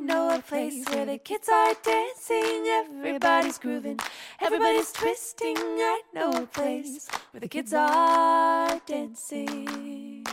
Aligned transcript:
Know 0.00 0.30
a 0.30 0.40
place 0.40 0.82
where 0.88 1.04
the 1.04 1.18
kids 1.18 1.48
are 1.48 1.74
dancing, 1.82 2.66
everybody's 2.66 3.58
grooving, 3.58 3.98
everybody's 4.40 4.90
twisting. 4.92 5.56
I 5.58 6.00
know 6.14 6.30
a 6.30 6.46
place 6.46 7.06
where 7.30 7.40
the 7.40 7.48
kids 7.48 7.74
are 7.74 8.80
dancing. 8.86 10.24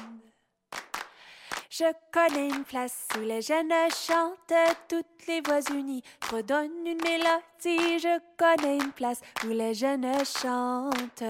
Je 1.70 1.92
connais 2.12 2.48
une 2.48 2.64
place 2.64 3.08
où 3.18 3.22
les 3.22 3.42
jeunes 3.42 3.74
chantent, 3.92 4.54
toutes 4.88 5.28
les 5.28 5.42
voix 5.42 5.60
unies 5.70 6.02
redonnent 6.32 6.88
une 6.88 7.02
mélodie. 7.04 8.00
Je 8.00 8.20
connais 8.38 8.78
une 8.78 8.94
place 8.94 9.22
où 9.44 9.50
les 9.50 9.74
jeunes 9.74 10.12
chantent. 10.26 11.24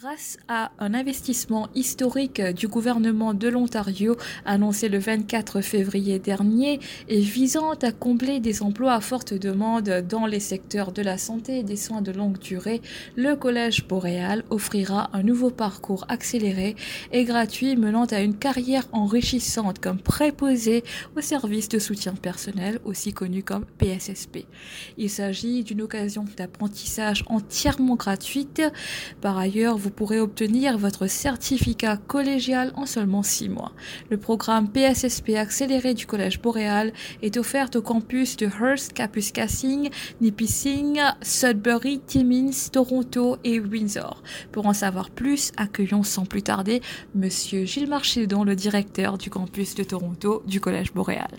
Grâce 0.00 0.38
à 0.48 0.72
un 0.78 0.94
investissement 0.94 1.68
historique 1.74 2.40
du 2.40 2.68
gouvernement 2.68 3.34
de 3.34 3.48
l'Ontario 3.48 4.16
annoncé 4.46 4.88
le 4.88 4.98
24 4.98 5.60
février 5.60 6.18
dernier 6.18 6.80
et 7.08 7.20
visant 7.20 7.72
à 7.72 7.92
combler 7.92 8.40
des 8.40 8.62
emplois 8.62 8.94
à 8.94 9.02
forte 9.02 9.34
demande 9.34 9.90
dans 10.08 10.24
les 10.24 10.40
secteurs 10.40 10.92
de 10.92 11.02
la 11.02 11.18
santé 11.18 11.58
et 11.58 11.62
des 11.64 11.76
soins 11.76 12.00
de 12.00 12.12
longue 12.12 12.38
durée, 12.38 12.80
le 13.14 13.36
Collège 13.36 13.86
Boréal 13.86 14.42
offrira 14.48 15.10
un 15.12 15.22
nouveau 15.22 15.50
parcours 15.50 16.06
accéléré 16.08 16.76
et 17.12 17.24
gratuit 17.24 17.76
menant 17.76 18.06
à 18.06 18.20
une 18.20 18.38
carrière 18.38 18.86
enrichissante 18.92 19.80
comme 19.80 19.98
préposé 19.98 20.82
au 21.14 21.20
service 21.20 21.68
de 21.68 21.78
soutien 21.78 22.14
personnel, 22.14 22.80
aussi 22.86 23.12
connu 23.12 23.42
comme 23.42 23.66
PSSP. 23.76 24.46
Il 24.96 25.10
s'agit 25.10 25.62
d'une 25.62 25.82
occasion 25.82 26.24
d'apprentissage 26.38 27.22
entièrement 27.26 27.96
gratuite. 27.96 28.62
Par 29.20 29.36
ailleurs, 29.36 29.76
vous 29.76 29.89
pourrez 29.90 30.20
obtenir 30.20 30.78
votre 30.78 31.06
certificat 31.06 31.96
collégial 31.96 32.72
en 32.76 32.86
seulement 32.86 33.22
6 33.22 33.48
mois. 33.48 33.72
Le 34.08 34.16
programme 34.16 34.68
PSSP 34.70 35.30
accéléré 35.36 35.94
du 35.94 36.06
Collège 36.06 36.40
Boréal 36.40 36.92
est 37.22 37.36
offert 37.36 37.68
au 37.74 37.82
campus 37.82 38.36
de 38.36 38.46
Hearst, 38.46 38.92
Kapuskasing, 38.92 39.90
Nipissing, 40.20 41.00
Sudbury, 41.22 42.00
Timmins, 42.00 42.70
Toronto 42.72 43.36
et 43.44 43.60
Windsor. 43.60 44.22
Pour 44.52 44.66
en 44.66 44.72
savoir 44.72 45.10
plus, 45.10 45.52
accueillons 45.56 46.02
sans 46.02 46.24
plus 46.24 46.42
tarder 46.42 46.80
Monsieur 47.14 47.64
Gilles 47.64 47.88
Marchédon, 47.88 48.44
le 48.44 48.56
directeur 48.56 49.18
du 49.18 49.30
campus 49.30 49.74
de 49.74 49.84
Toronto 49.84 50.42
du 50.46 50.60
Collège 50.60 50.92
Boréal. 50.92 51.30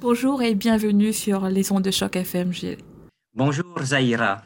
Bonjour 0.00 0.42
et 0.42 0.54
bienvenue 0.54 1.12
sur 1.12 1.48
les 1.48 1.72
ondes 1.72 1.84
de 1.84 1.90
choc 1.90 2.16
FM, 2.16 2.52
Gilles. 2.52 2.78
Bonjour 3.34 3.82
Zaira. 3.82 4.42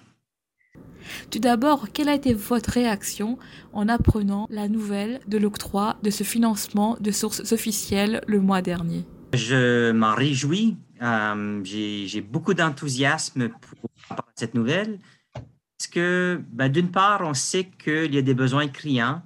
Tout 1.30 1.38
d'abord, 1.38 1.88
quelle 1.92 2.08
a 2.08 2.14
été 2.14 2.34
votre 2.34 2.70
réaction 2.70 3.38
en 3.72 3.88
apprenant 3.88 4.46
la 4.50 4.68
nouvelle 4.68 5.20
de 5.26 5.38
l'octroi 5.38 5.96
de 6.02 6.10
ce 6.10 6.24
financement 6.24 6.96
de 7.00 7.10
sources 7.10 7.52
officielles 7.52 8.20
le 8.26 8.40
mois 8.40 8.62
dernier? 8.62 9.04
Je 9.32 9.92
m'en 9.92 10.14
réjouis. 10.14 10.76
Euh, 11.02 11.60
J'ai 11.64 12.20
beaucoup 12.20 12.54
d'enthousiasme 12.54 13.48
pour 13.48 14.24
cette 14.34 14.54
nouvelle. 14.54 14.98
Parce 15.34 15.88
que, 15.90 16.40
ben, 16.52 16.70
d'une 16.70 16.90
part, 16.90 17.20
on 17.22 17.34
sait 17.34 17.64
qu'il 17.64 18.14
y 18.14 18.18
a 18.18 18.22
des 18.22 18.34
besoins 18.34 18.68
criants 18.68 19.22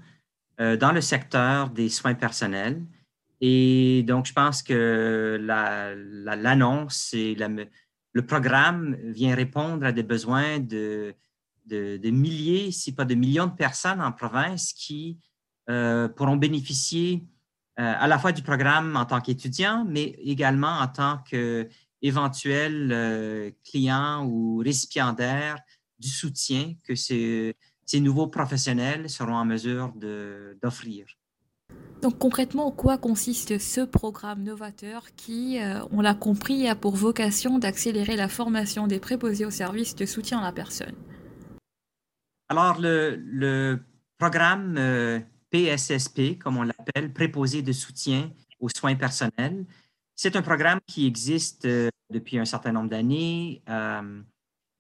euh, 0.61 0.77
dans 0.77 0.91
le 0.91 1.01
secteur 1.01 1.71
des 1.71 1.89
soins 1.89 2.15
personnels. 2.15 2.83
Et 3.41 4.03
donc, 4.07 4.27
je 4.27 4.33
pense 4.33 4.63
que 4.63 5.39
l'annonce 5.41 7.15
et 7.15 7.37
le 8.13 8.27
programme 8.27 8.97
vient 9.05 9.35
répondre 9.35 9.87
à 9.87 9.93
des 9.93 10.03
besoins 10.03 10.59
de, 10.59 11.15
de, 11.71 12.11
milliers, 12.11 12.73
si 12.73 12.93
pas 12.93 13.05
de 13.05 13.15
millions 13.15 13.47
de 13.47 13.55
personnes 13.55 14.01
en 14.01 14.13
province 14.13 14.73
qui 14.73 15.19
euh, 15.69 16.09
pourront 16.09 16.37
bénéficier 16.37 17.25
euh, 17.79 17.95
à 17.97 18.09
la 18.09 18.19
fois 18.19 18.33
du 18.33 18.43
programme 18.43 18.97
en 18.97 19.05
tant 19.05 19.21
qu'étudiant, 19.21 19.85
mais 19.89 20.17
également 20.23 20.79
en 20.81 20.89
tant 20.89 21.19
qu'éventuel 21.19 22.91
euh, 22.93 23.51
client 23.65 24.27
ou 24.27 24.59
récipiendaire 24.59 25.57
du 25.99 26.09
soutien 26.09 26.75
que 26.83 26.95
ces, 26.95 27.55
ces 27.87 28.01
nouveaux 28.01 28.27
professionnels 28.27 29.09
seront 29.09 29.37
en 29.37 29.45
mesure 29.45 29.93
d'offrir. 30.63 31.07
Donc 32.03 32.19
concrètement, 32.19 32.69
en 32.69 32.71
quoi 32.71 32.97
consiste 32.97 33.59
ce 33.59 33.83
programme 33.83 34.43
novateur 34.43 35.05
qui, 35.17 35.59
on 35.91 36.01
l'a 36.01 36.15
compris, 36.15 36.67
a 36.67 36.75
pour 36.75 36.97
vocation 36.97 37.59
d'accélérer 37.59 38.17
la 38.17 38.29
formation 38.29 38.87
des 38.87 38.99
préposés 38.99 39.45
au 39.45 39.51
service 39.51 39.95
de 39.95 40.07
soutien 40.07 40.39
à 40.39 40.45
la 40.45 40.53
personne? 40.53 40.95
Alors, 42.51 42.81
le, 42.81 43.79
programme 44.19 44.75
PSSP, 45.51 46.19
euh, 46.19 46.35
comme 46.35 46.57
on 46.57 46.65
l'appelle, 46.65 47.13
préposé 47.13 47.63
de 47.63 47.71
soutien 47.71 48.33
aux 48.59 48.69
soins 48.69 48.97
personnels, 48.97 49.65
c'est 50.17 50.35
un 50.35 50.43
programme 50.43 50.81
qui 50.85 51.07
existe 51.07 51.65
euh, 51.65 51.89
depuis 52.11 52.41
un 52.41 52.45
certain 52.45 52.73
nombre 52.73 52.91
d'années. 52.91 53.63
Euh, 53.69 54.21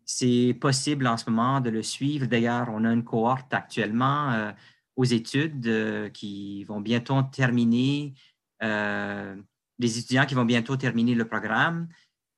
c'est 0.05 0.59
possible 0.61 1.07
en 1.07 1.17
ce 1.17 1.31
moment 1.31 1.61
de 1.61 1.71
le 1.71 1.85
suivre. 1.85 2.27
D'ailleurs, 2.27 2.71
on 2.73 2.85
a 2.85 2.93
une 2.93 3.05
cohorte 3.05 3.55
actuellement 3.55 4.53
aux 4.97 5.05
études 5.05 6.11
qui 6.13 6.65
vont 6.65 6.81
bientôt 6.81 7.23
terminer, 7.23 8.15
les 8.61 9.99
étudiants 9.99 10.27
qui 10.27 10.35
vont 10.35 10.45
bientôt 10.45 10.77
terminer 10.77 11.15
le 11.15 11.29
programme. 11.29 11.87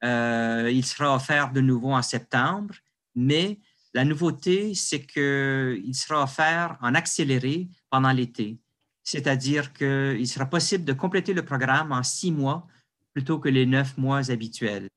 il 0.03 0.85
sera 0.85 1.17
offert 1.17 1.51
de 1.51 1.63
nouveau 1.63 1.95
en 1.95 2.03
septembre, 2.03 2.75
mais 3.15 3.59
la 3.95 4.05
nouveauté, 4.05 4.75
c'est 4.75 5.05
qu'il 5.07 5.95
sera 5.95 6.23
offert 6.23 6.79
en 6.81 6.95
accéléré 6.95 7.69
pendant 7.91 8.13
l'été, 8.13 8.59
c'est-à-dire 9.03 9.73
qu'il 9.73 10.27
sera 10.27 10.47
possible 10.47 10.85
de 10.85 10.93
compléter 10.93 11.35
le 11.35 11.45
programme 11.45 11.93
en 11.93 12.03
six 12.03 12.33
mois 12.33 12.67
plutôt 13.13 13.39
que 13.39 13.49
les 13.49 13.67
neuf 13.67 13.99
mois 13.99 14.31
habituels. 14.31 14.89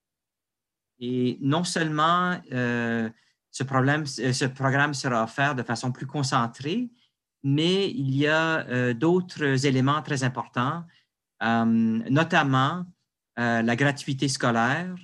Et 1.00 1.38
non 1.42 1.64
seulement 1.64 2.40
euh, 2.54 3.10
euh, 3.10 4.34
ce 4.34 4.46
programme 4.46 4.94
sera 4.94 5.24
offert 5.24 5.56
de 5.56 5.64
façon 5.64 5.92
plus 5.92 6.08
concentrée, 6.08 6.90
mais 7.44 7.90
il 7.90 8.16
y 8.16 8.28
a 8.28 8.66
euh, 8.68 8.94
d'autres 8.94 9.66
éléments 9.66 10.02
très 10.02 10.24
importants, 10.24 10.84
notamment 11.42 12.86
la 13.38 13.76
gratuité 13.76 14.30
scolaire, 14.30 14.96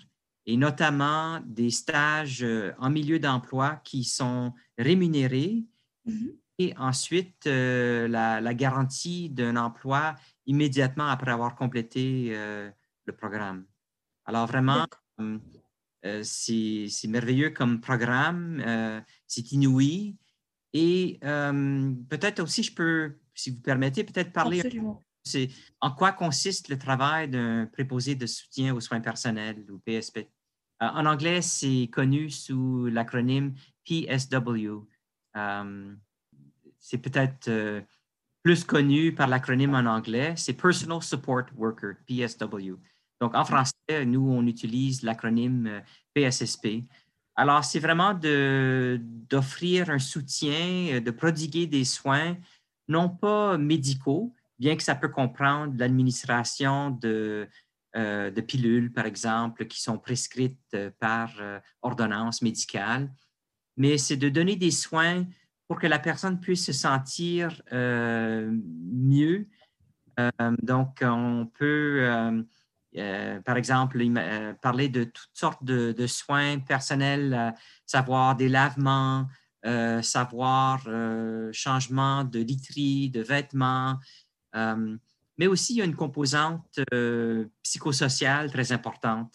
et 0.45 0.57
notamment 0.57 1.39
des 1.45 1.69
stages 1.69 2.43
euh, 2.43 2.73
en 2.79 2.89
milieu 2.89 3.19
d'emploi 3.19 3.81
qui 3.83 4.03
sont 4.03 4.53
rémunérés 4.77 5.63
mm-hmm. 6.07 6.35
et 6.59 6.73
ensuite 6.77 7.47
euh, 7.47 8.07
la, 8.07 8.53
garantie 8.53 9.29
d'un 9.29 9.55
emploi 9.55 10.15
immédiatement 10.47 11.07
après 11.07 11.31
avoir 11.31 11.55
complété 11.55 12.31
euh, 12.31 12.69
le 13.05 13.15
programme. 13.15 13.65
Alors 14.25 14.47
vraiment, 14.47 14.85
c'est 16.23 17.07
merveilleux 17.07 17.49
comme 17.49 17.81
programme, 17.81 18.63
c'est 19.27 19.51
inouï 19.51 20.15
et 20.73 21.19
peut-être 21.21 22.41
aussi 22.41 22.63
je 22.63 22.73
peux, 22.73 23.17
si 23.33 23.49
vous 23.49 23.61
permettez, 23.61 24.03
peut-être 24.03 24.31
parler 24.31 24.61
Absolument. 24.61 25.01
C'est 25.23 25.49
en 25.79 25.91
quoi 25.91 26.11
consiste 26.11 26.69
le 26.69 26.77
travail 26.77 27.29
d'un 27.29 27.67
préposé 27.67 28.15
de 28.15 28.25
soutien 28.25 28.73
aux 28.73 28.79
soins 28.79 29.01
personnels 29.01 29.65
ou 29.69 29.79
PSP. 29.79 30.17
Euh, 30.81 30.87
en 30.87 31.05
anglais, 31.05 31.41
c'est 31.41 31.89
connu 31.91 32.29
sous 32.29 32.87
l'acronyme 32.87 33.53
PSW. 33.85 34.83
Euh, 35.37 35.95
c'est 36.79 36.97
peut-être 36.97 37.47
euh, 37.49 37.81
plus 38.43 38.63
connu 38.63 39.13
par 39.13 39.27
l'acronyme 39.27 39.75
en 39.75 39.85
anglais, 39.85 40.33
c'est 40.35 40.53
Personal 40.53 41.01
Support 41.01 41.45
Worker, 41.55 41.93
PSW. 42.07 42.73
Donc, 43.19 43.35
en 43.35 43.45
français, 43.45 44.05
nous, 44.05 44.27
on 44.31 44.47
utilise 44.47 45.03
l'acronyme 45.03 45.83
PSSP. 46.15 46.85
Alors, 47.35 47.63
c'est 47.63 47.79
vraiment 47.79 48.15
d'offrir 48.15 49.91
un 49.91 49.99
soutien, 49.99 50.99
de 50.99 51.11
prodiguer 51.11 51.67
des 51.67 51.85
soins, 51.85 52.35
non 52.87 53.09
pas 53.09 53.59
médicaux, 53.59 54.33
bien 54.61 54.75
que 54.75 54.83
ça 54.83 54.93
peut 54.93 55.09
comprendre 55.09 55.73
l'administration 55.79 56.91
de, 56.91 57.49
euh, 57.95 58.29
de 58.29 58.41
pilules, 58.41 58.93
par 58.93 59.07
exemple, 59.07 59.65
qui 59.65 59.81
sont 59.81 59.97
prescrites 59.97 60.59
euh, 60.75 60.91
par 60.99 61.31
euh, 61.41 61.59
ordonnance 61.81 62.43
médicale, 62.43 63.11
mais 63.75 63.97
c'est 63.97 64.17
de 64.17 64.29
donner 64.29 64.55
des 64.55 64.69
soins 64.69 65.25
pour 65.67 65.79
que 65.79 65.87
la 65.87 65.97
personne 65.97 66.39
puisse 66.39 66.63
se 66.63 66.73
sentir 66.73 67.61
mieux. 67.71 69.47
donc, 70.61 70.99
on 71.01 71.49
peut, 71.57 72.43
par 73.45 73.55
exemple, 73.55 74.03
parler 74.61 74.89
de 74.89 75.05
toutes 75.05 75.31
sortes 75.33 75.63
de, 75.63 76.07
soins 76.07 76.59
personnels, 76.59 77.55
savoir 77.85 78.35
des 78.35 78.49
lavements, 78.49 79.27
savoir 80.01 80.85
changement 81.53 82.25
de 82.25 82.39
literie, 82.39 83.09
de 83.09 83.21
vêtements, 83.21 83.97
mais 84.53 85.47
aussi 85.47 85.73
il 85.73 85.77
y 85.77 85.81
a 85.81 85.85
une 85.85 85.95
composante 85.95 86.79
psychosociale 87.63 88.51
très 88.51 88.71
importante. 88.71 89.33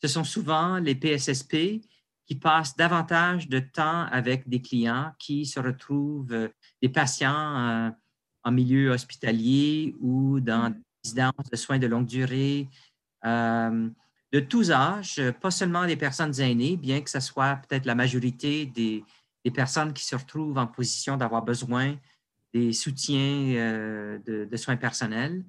Ce 0.00 0.08
sont 0.08 0.24
souvent 0.24 0.78
les 0.78 0.94
PSSP 0.94 1.82
qui 2.26 2.34
passent 2.36 2.76
davantage 2.76 3.48
de 3.48 3.58
temps 3.58 4.06
avec 4.06 4.48
des 4.48 4.62
clients 4.62 5.12
qui 5.18 5.46
se 5.46 5.60
retrouvent, 5.60 6.50
des 6.80 6.88
patients 6.88 7.92
en 8.44 8.50
milieu 8.50 8.90
hospitalier 8.90 9.94
ou 10.00 10.40
dans 10.40 10.70
des 10.70 10.80
résidences 11.04 11.50
de 11.50 11.56
soins 11.56 11.78
de 11.78 11.86
longue 11.86 12.06
durée, 12.06 12.68
de 14.32 14.40
tous 14.40 14.70
âges, 14.70 15.20
pas 15.40 15.50
seulement 15.50 15.86
des 15.86 15.96
personnes 15.96 16.38
aînées, 16.40 16.76
bien 16.76 17.00
que 17.02 17.10
ce 17.10 17.20
soit 17.20 17.56
peut-être 17.56 17.84
la 17.84 17.94
majorité 17.94 18.66
des, 18.66 19.04
personnes 19.52 19.92
qui 19.92 20.04
se 20.04 20.14
retrouvent 20.16 20.58
en 20.58 20.66
position 20.66 21.16
d'avoir 21.16 21.42
besoin 21.42 21.96
des 22.52 22.72
soutiens 22.72 23.54
euh, 23.56 24.18
de, 24.26 24.56
soins 24.56 24.76
personnels. 24.76 25.44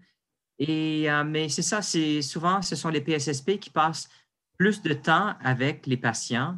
Et, 0.60 1.10
euh, 1.12 1.24
mais 1.24 1.50
c'est 1.50 1.62
ça, 1.62 1.82
c'est 1.82 2.22
souvent, 2.22 2.62
ce 2.62 2.76
sont 2.76 2.90
les 2.90 3.02
PSSP 3.02 3.60
qui 3.60 3.70
passent 3.70 4.10
plus 4.58 4.82
de 4.82 4.94
temps 4.94 5.36
avec 5.42 5.88
les 5.88 5.98
patients 5.98 6.58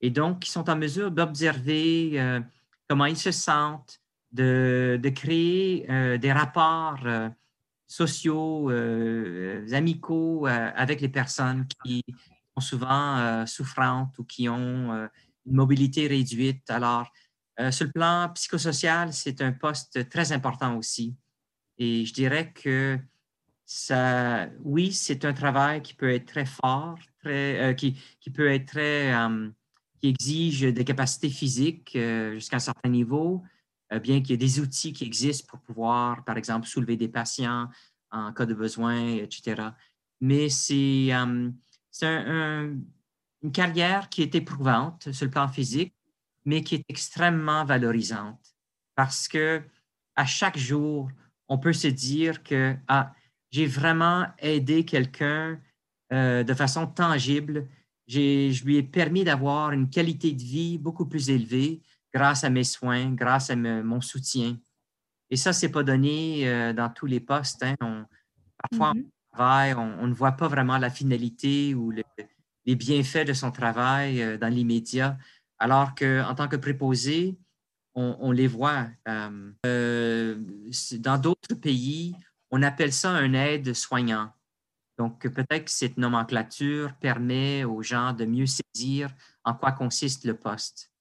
et 0.00 0.10
donc 0.10 0.40
qui 0.40 0.50
sont 0.50 0.68
en 0.68 0.76
mesure 0.76 1.10
d'observer 1.10 2.12
euh, 2.14 2.40
comment 2.88 3.06
ils 3.06 3.16
se 3.16 3.30
sentent, 3.30 4.00
de, 4.32 4.98
de 5.00 5.08
créer 5.10 5.86
des 6.18 6.32
rapports 6.32 7.06
sociaux, 7.86 8.68
amicaux 9.72 10.46
avec 10.46 11.00
les 11.00 11.08
personnes 11.08 11.68
qui 11.84 12.02
sont 12.52 12.60
souvent 12.60 13.46
souffrantes 13.46 14.18
ou 14.18 14.24
qui 14.24 14.48
ont 14.48 15.08
une 15.46 15.54
mobilité 15.54 16.08
réduite. 16.08 16.68
Alors, 16.68 17.12
sur 17.70 17.86
le 17.86 17.92
plan 17.92 18.28
psychosocial, 18.34 19.12
c'est 19.12 19.40
un 19.40 19.52
poste 19.52 20.08
très 20.08 20.32
important 20.32 20.76
aussi. 20.76 21.14
Et 21.78 22.04
je 22.04 22.12
dirais 22.12 22.52
que 22.52 22.98
ça, 23.64 24.48
oui, 24.60 24.92
c'est 24.92 25.24
un 25.24 25.32
travail 25.32 25.82
qui 25.82 25.94
peut 25.94 26.12
être 26.12 26.26
très 26.26 26.46
fort, 26.46 26.98
très, 27.20 27.74
qui, 27.76 27.96
qui, 28.20 28.30
peut 28.30 28.50
être 28.50 28.66
très, 28.66 29.12
qui 30.00 30.08
exige 30.08 30.62
des 30.62 30.84
capacités 30.84 31.30
physiques 31.30 31.96
jusqu'à 32.34 32.56
un 32.56 32.60
certain 32.60 32.88
niveau, 32.88 33.42
euh, 33.92 33.98
bien 33.98 34.20
qu'il 34.20 34.30
y 34.30 34.34
ait 34.34 34.38
des 34.38 34.60
outils 34.60 34.92
qui 34.92 35.04
existent 35.04 35.46
pour 35.48 35.60
pouvoir, 35.60 36.24
par 36.24 36.36
exemple, 36.36 36.66
soulever 36.66 36.96
des 36.96 37.08
patients 37.08 37.68
en 38.10 38.32
cas 38.32 38.46
de 38.46 38.54
besoin, 38.54 39.16
etc. 39.16 39.70
Mais 40.20 40.48
c'est 40.48 41.08
euh, 41.12 42.74
une 43.42 43.52
carrière 43.52 44.08
qui 44.08 44.22
est 44.22 44.34
éprouvante 44.34 45.12
sur 45.12 45.26
le 45.26 45.30
plan 45.30 45.48
physique, 45.48 45.94
mais 46.44 46.62
qui 46.62 46.76
est 46.76 46.84
extrêmement 46.88 47.64
valorisante 47.64 48.54
parce 48.94 49.28
que 49.28 49.62
à 50.16 50.26
chaque 50.26 50.58
jour, 50.58 51.10
on 51.48 51.58
peut 51.58 51.72
se 51.72 51.88
dire 51.88 52.42
que 52.42 52.76
ah, 52.88 53.12
j'ai 53.50 53.66
vraiment 53.66 54.26
aidé 54.38 54.84
quelqu'un 54.84 55.58
euh, 56.12 56.44
de 56.44 56.54
façon 56.54 56.86
tangible. 56.86 57.68
Je 58.06 58.64
lui 58.64 58.76
ai 58.76 58.82
permis 58.82 59.24
d'avoir 59.24 59.72
une 59.72 59.88
qualité 59.88 60.32
de 60.32 60.42
vie 60.42 60.78
beaucoup 60.78 61.06
plus 61.06 61.30
élevée 61.30 61.82
grâce 62.12 62.44
à 62.44 62.50
mes 62.50 62.64
soins, 62.64 63.12
grâce 63.12 63.50
à 63.50 63.56
mon 63.56 64.00
soutien. 64.00 64.56
Et 65.30 65.36
ça, 65.36 65.52
ce 65.52 65.66
n'est 65.66 65.72
pas 65.72 65.82
donné 65.82 66.48
euh, 66.48 66.72
dans 66.72 66.90
tous 66.90 67.06
les 67.06 67.20
postes. 67.20 67.62
Hein. 67.62 68.06
parfois, 68.58 68.92
on, 68.92 69.42
mm-hmm. 69.42 69.96
on, 70.00 70.06
ne 70.06 70.14
voit 70.14 70.32
pas 70.32 70.48
vraiment 70.48 70.78
la 70.78 70.90
finalité 70.90 71.74
ou 71.74 71.90
les 71.90 72.76
bienfaits 72.76 73.26
de 73.26 73.32
son 73.32 73.50
travail 73.50 74.22
euh, 74.22 74.38
dans 74.38 74.48
l'immédiat, 74.48 75.18
alors 75.58 75.94
qu'en 75.94 76.34
tant 76.34 76.48
que 76.48 76.56
préposé, 76.56 77.38
on, 77.94 78.32
les 78.32 78.48
voit. 78.48 78.88
Euh, 79.08 80.34
dans 80.98 81.18
d'autres 81.18 81.54
pays, 81.54 82.16
on 82.50 82.62
appelle 82.62 82.92
ça 82.92 83.10
un 83.10 83.32
aide 83.34 83.72
soignant. 83.72 84.32
Donc, 84.98 85.28
peut-être 85.28 85.64
que 85.64 85.70
cette 85.70 85.96
nomenclature 85.96 86.92
permet 87.00 87.64
aux 87.64 87.82
gens 87.82 88.12
de 88.12 88.24
mieux 88.24 88.46
saisir 88.46 89.10
en 89.44 89.54
quoi 89.54 89.72
consiste 89.72 90.24
le 90.24 90.34
poste. 90.34 90.92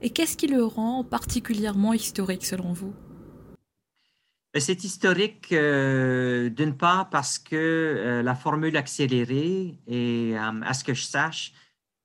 Et 0.00 0.10
qu'est-ce 0.10 0.36
qui 0.36 0.46
le 0.46 0.64
rend 0.64 1.04
particulièrement 1.04 1.92
historique 1.92 2.44
selon 2.44 2.72
vous? 2.72 2.94
Ben, 4.54 4.60
C'est 4.60 4.84
historique 4.84 5.52
euh, 5.52 6.48
d'une 6.48 6.76
part 6.76 7.10
parce 7.10 7.38
que 7.38 7.56
euh, 7.56 8.22
la 8.22 8.34
formule 8.34 8.76
accélérée, 8.76 9.78
et 9.86 10.38
euh, 10.38 10.62
à 10.62 10.74
ce 10.74 10.84
que 10.84 10.94
je 10.94 11.02
sache, 11.02 11.52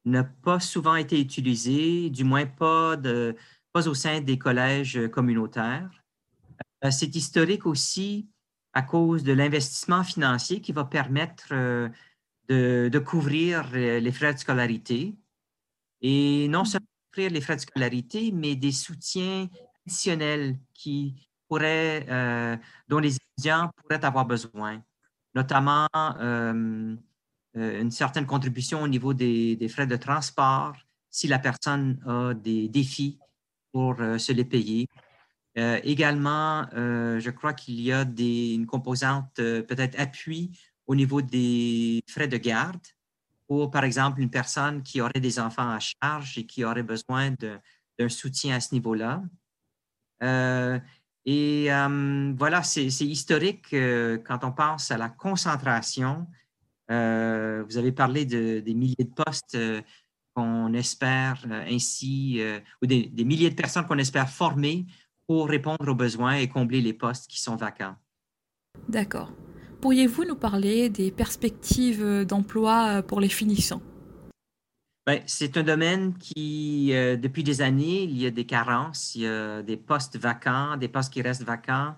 n'a 0.06 0.24
pas 0.24 0.60
souvent 0.60 0.96
été 0.96 1.20
utilisée, 1.20 2.10
du 2.10 2.24
moins 2.24 2.46
pas, 2.46 2.96
de, 2.98 3.36
pas 3.72 3.88
au 3.88 3.94
sein 3.94 4.22
des 4.22 4.38
collèges 4.38 5.00
communautaires. 5.12 5.90
C'est 6.90 7.16
historique 7.16 7.66
aussi 7.66 8.28
à 8.74 8.82
cause 8.82 9.24
de 9.24 9.34
l'investissement 9.34 10.04
financier 10.04 10.62
qui 10.62 10.72
va 10.72 10.86
permettre 10.86 11.54
de, 12.50 12.90
de, 12.90 13.00
couvrir 13.00 13.70
les 13.72 14.12
frais 14.12 14.34
de 14.34 14.40
scolarité. 14.40 15.16
Et 16.02 16.48
non 16.48 16.66
seulement 16.66 16.88
les 17.18 17.42
frais 17.42 17.56
de 17.56 17.62
scolarité, 17.62 18.32
mais 18.32 18.56
des 18.56 18.72
soutiens 18.72 19.50
additionnels 19.86 20.58
qui 20.74 21.16
pourraient, 21.48 22.06
euh, 22.10 22.58
dont 22.88 23.00
les 23.00 23.16
étudiants 23.16 23.70
pourraient 23.76 24.04
avoir 24.06 24.26
besoin, 24.26 24.82
notamment 25.36 25.88
euh, 25.96 26.16
euh, 26.20 26.96
une 27.56 27.92
certaine 27.92 28.26
contribution 28.26 28.82
au 28.82 28.88
niveau 28.88 29.14
des, 29.14 29.68
frais 29.70 29.88
de 29.88 29.98
transport 29.98 30.76
si 31.10 31.28
la 31.28 31.40
personne 31.40 32.02
a 32.08 32.34
des 32.34 32.70
défis 32.70 33.20
pour 33.74 33.98
se 33.98 34.32
les 34.32 34.46
payer. 34.46 34.88
également, 35.56 36.66
je 36.74 37.30
crois 37.30 37.54
qu'il 37.54 37.82
y 37.82 37.92
a 37.92 38.06
des, 38.06 38.54
une 38.54 38.66
composante 38.66 39.34
peut-être 39.36 40.00
appui 40.00 40.58
au 40.88 40.96
niveau 40.96 41.22
des 41.22 42.02
frais 42.08 42.28
de 42.28 42.38
garde 42.38 42.82
pour, 43.52 43.70
par 43.70 43.84
exemple, 43.84 44.22
une 44.22 44.30
personne 44.30 44.82
qui 44.82 45.02
aurait 45.02 45.20
des 45.20 45.38
enfants 45.38 45.70
à 45.70 45.80
charge 45.80 46.38
et 46.38 46.46
qui 46.46 46.64
aurait 46.64 46.84
besoin 46.84 47.32
d'un 48.00 48.08
soutien 48.08 48.56
à 48.56 48.62
ce 48.62 48.74
niveau-là. 48.74 49.24
Euh, 50.24 50.80
et 51.26 51.66
euh, 51.70 52.34
voilà, 52.38 52.64
c'est 52.64 52.86
historique 52.86 53.74
euh, 53.74 54.18
quand 54.20 54.46
on 54.46 54.54
pense 54.54 54.90
à 54.90 54.98
la 54.98 55.10
concentration. 55.10 56.28
Vous 56.92 57.78
avez 57.78 57.92
parlé 57.92 58.26
de, 58.26 58.60
des 58.60 58.74
milliers 58.74 58.96
de 59.00 59.24
postes 59.24 59.58
qu'on 60.36 60.74
espère 60.74 61.46
ainsi, 61.50 62.42
ou 62.82 62.86
des, 62.86 63.08
des, 63.08 63.24
milliers 63.24 63.50
de 63.50 63.56
personnes 63.56 63.86
qu'on 63.86 63.98
espère 63.98 64.30
former 64.30 64.86
pour 65.28 65.48
répondre 65.48 65.88
aux 65.88 65.96
besoins 65.96 66.36
et 66.36 66.48
combler 66.48 66.82
les 66.82 66.94
postes 66.94 67.28
qui 67.28 67.42
sont 67.42 67.56
vacants. 67.56 67.96
D'accord. 68.90 69.32
Pourriez-vous 69.82 70.26
nous 70.26 70.36
parler 70.36 70.90
des 70.90 71.10
perspectives 71.10 72.26
d'emploi 72.26 72.88
euh, 72.88 73.02
pour 73.02 73.20
les 73.20 73.30
finissants? 73.30 73.82
Ben, 75.08 75.22
c'est 75.26 75.58
un 75.58 75.64
domaine 75.64 76.16
qui, 76.20 76.92
euh, 76.94 77.18
depuis 77.18 77.44
des 77.44 77.62
années, 77.64 78.04
il 78.04 78.16
y 78.22 78.28
a 78.28 78.30
des 78.30 78.46
carences, 78.46 79.16
il 79.16 79.22
y 79.22 79.28
a 79.28 79.64
des 79.64 79.78
postes 79.78 80.18
vacants, 80.18 80.78
des 80.78 80.88
postes 80.88 81.12
qui 81.12 81.24
restent 81.24 81.44
vacants. 81.44 81.96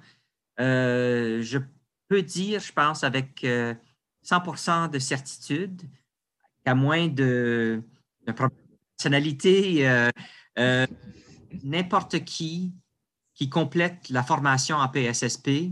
Euh, 0.62 1.42
je 1.42 1.58
peux 2.08 2.22
dire, 2.22 2.62
je 2.62 2.72
pense, 2.72 3.04
avec 3.04 3.46
100% 4.24 4.90
de 4.90 5.00
certitude 5.00 5.82
qu'à 6.64 6.76
moins 6.76 7.08
de, 7.08 7.82
de 8.26 8.34
personnalité, 8.98 10.10
n'importe 11.64 12.24
qui 12.24 12.74
qui 13.34 13.50
complète 13.50 14.10
la 14.10 14.24
formation 14.24 14.78
en 14.78 14.88
PSSP 14.88 15.72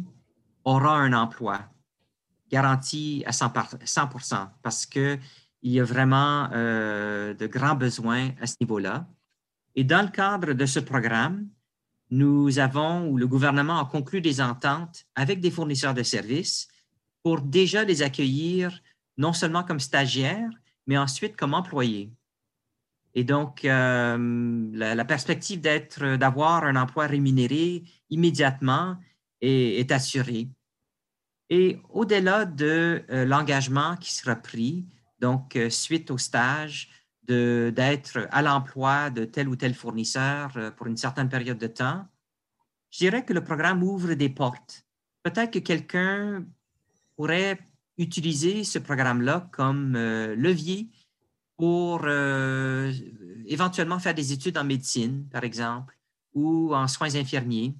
aura 0.63 0.97
un 0.97 1.13
emploi 1.13 1.61
garantie 2.51 3.23
à 3.25 3.31
100% 3.31 4.49
parce 4.61 4.85
qu'il 4.85 5.19
y 5.63 5.79
a 5.79 5.83
vraiment 5.83 6.49
euh, 6.51 7.33
de 7.33 7.47
grands 7.47 7.75
besoins 7.75 8.31
à 8.41 8.47
ce 8.47 8.55
niveau-là. 8.59 9.07
Et 9.75 9.83
dans 9.83 10.01
le 10.01 10.11
cadre 10.11 10.53
de 10.53 10.65
ce 10.65 10.79
programme, 10.79 11.47
nous 12.09 12.59
avons, 12.59 13.07
ou 13.07 13.17
le 13.17 13.25
gouvernement 13.25 13.79
a 13.79 13.85
conclu 13.85 14.19
des 14.19 14.41
ententes 14.41 15.05
avec 15.15 15.39
des 15.39 15.49
fournisseurs 15.49 15.93
de 15.93 16.03
services 16.03 16.67
pour 17.23 17.41
déjà 17.41 17.83
les 17.83 18.01
accueillir 18.01 18.81
non 19.17 19.33
seulement 19.33 19.63
comme 19.63 19.79
stagiaires, 19.79 20.49
mais 20.87 20.97
ensuite 20.97 21.35
comme 21.35 21.53
employés. 21.53 22.11
Et 23.13 23.23
donc, 23.23 23.65
euh, 23.65 24.69
la, 24.73 25.05
perspective 25.05 25.59
d'être, 25.59 26.15
d'avoir 26.15 26.63
un 26.63 26.75
emploi 26.75 27.07
rémunéré 27.07 27.83
immédiatement 28.09 28.97
est 29.41 29.91
assurée. 29.91 30.47
Et 31.49 31.79
au-delà 31.89 32.45
de 32.45 33.03
euh, 33.09 33.25
l'engagement 33.25 33.97
qui 33.97 34.13
sera 34.13 34.35
pris, 34.35 34.85
donc 35.19 35.55
euh, 35.55 35.69
suite 35.69 36.11
au 36.11 36.17
stage, 36.17 36.89
d'être 37.27 38.27
à 38.31 38.41
l'emploi 38.41 39.09
de 39.09 39.23
tel 39.23 39.47
ou 39.47 39.55
tel 39.55 39.73
fournisseur 39.73 40.73
pour 40.75 40.87
une 40.87 40.97
certaine 40.97 41.29
période 41.29 41.57
de 41.57 41.67
temps, 41.67 42.05
je 42.89 42.97
dirais 42.97 43.23
que 43.23 43.31
le 43.31 43.41
programme 43.41 43.83
ouvre 43.83 44.15
des 44.15 44.27
portes. 44.27 44.85
Peut-être 45.23 45.51
que 45.51 45.59
quelqu'un 45.59 46.45
pourrait 47.15 47.59
utiliser 47.97 48.63
ce 48.63 48.79
programme-là 48.79 49.49
comme 49.51 49.93
levier 49.93 50.89
pour 51.57 52.07
éventuellement 53.45 53.99
faire 53.99 54.15
des 54.15 54.33
études 54.33 54.57
en 54.57 54.63
médecine, 54.63 55.27
par 55.29 55.43
exemple, 55.43 55.97
ou 56.33 56.73
en 56.73 56.87
soins 56.87 57.15
infirmiers. 57.15 57.75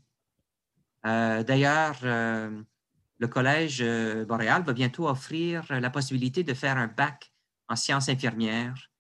D'ailleurs, 1.03 1.97
le 2.03 3.27
Collège 3.27 3.83
Boréal 4.27 4.63
va 4.63 4.73
bientôt 4.73 5.07
offrir 5.07 5.65
la 5.69 5.89
possibilité 5.89 6.43
de 6.43 6.53
faire 6.53 6.77
un 6.77 6.87
bac 6.87 7.33
en 7.69 7.75
sciences 7.75 8.09
infirmières 8.09 8.91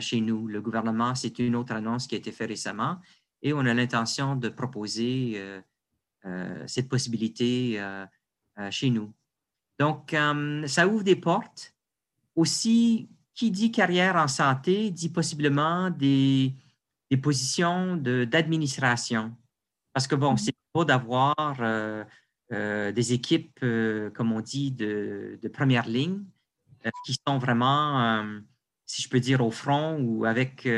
chez 0.00 0.20
nous. 0.20 0.48
Le 0.48 0.60
gouvernement, 0.60 1.14
c'est 1.14 1.38
une 1.38 1.54
autre 1.54 1.72
annonce 1.72 2.06
qui 2.06 2.14
a 2.14 2.18
été 2.18 2.32
faite 2.32 2.48
récemment 2.48 2.98
et 3.42 3.52
on 3.52 3.60
a 3.60 3.74
l'intention 3.74 4.34
de 4.34 4.48
proposer 4.48 5.40
cette 6.66 6.88
possibilité 6.88 7.78
chez 8.70 8.90
nous. 8.90 9.12
Donc, 9.78 10.16
ça 10.66 10.86
ouvre 10.86 11.02
des 11.02 11.16
portes. 11.16 11.74
Aussi, 12.36 13.08
qui 13.34 13.50
dit 13.50 13.70
carrière 13.70 14.16
en 14.16 14.28
santé 14.28 14.90
dit 14.90 15.08
possiblement 15.08 15.90
des, 15.90 16.54
des 17.10 17.16
positions 17.16 17.96
d'administration. 17.96 19.36
Parce 19.92 20.06
que, 20.06 20.14
bon, 20.14 20.34
mm-hmm. 20.34 20.38
c'est 20.38 20.54
beau 20.74 20.84
d'avoir 20.84 21.56
euh, 21.60 22.04
euh, 22.52 22.92
des 22.92 23.12
équipes, 23.12 23.58
euh, 23.62 24.10
comme 24.10 24.32
on 24.32 24.40
dit, 24.40 24.70
de, 24.70 25.38
de 25.40 25.48
première 25.48 25.88
ligne, 25.88 26.22
qui 27.06 27.16
sont 27.26 27.38
vraiment, 27.38 28.22
si 28.84 29.00
je 29.00 29.08
peux 29.08 29.20
dire, 29.20 29.42
au 29.42 29.50
front 29.50 29.98
ou 30.00 30.26
avec 30.26 30.68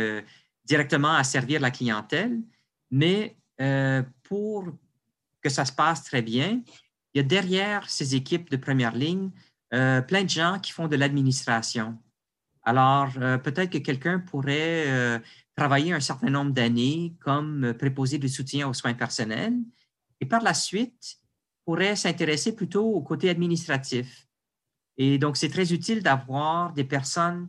directement 0.65 1.12
à 1.12 1.25
servir 1.25 1.61
la 1.61 1.73
clientèle. 1.73 2.41
Mais 2.93 3.37
pour 4.23 4.69
que 5.41 5.49
ça 5.49 5.65
se 5.65 5.73
passe 5.73 6.05
très 6.05 6.23
bien, 6.23 6.62
il 7.16 7.20
y 7.20 7.20
a 7.20 7.23
derrière 7.23 7.88
ces 7.88 8.14
équipes 8.14 8.50
de 8.50 8.58
première 8.58 8.94
ligne 8.94 9.30
plein 9.70 10.23
de 10.23 10.28
gens 10.28 10.58
qui 10.58 10.70
font 10.70 10.87
de 10.87 10.96
l'administration. 10.96 11.96
Alors, 12.62 13.11
peut-être 13.42 13.70
que 13.70 13.78
quelqu'un 13.78 14.18
pourrait 14.18 15.23
travailler 15.56 15.94
un 15.94 16.00
certain 16.00 16.28
nombre 16.28 16.50
d'années 16.50 17.14
comme 17.20 17.73
préposé 17.78 18.18
de 18.18 18.28
soutien 18.28 18.68
aux 18.68 18.75
soins 18.75 18.92
personnels 18.92 19.56
et 20.20 20.26
par 20.26 20.42
la 20.42 20.52
suite 20.52 21.16
pourrait 21.64 21.96
s'intéresser 21.96 22.54
plutôt 22.54 22.85
au 22.85 23.00
côté 23.00 23.30
administratif. 23.30 24.26
Et 24.99 25.16
donc, 25.16 25.38
c'est 25.38 25.49
très 25.49 25.73
utile 25.73 26.02
d'avoir 26.02 26.75
des 26.75 26.85
personnes 26.85 27.49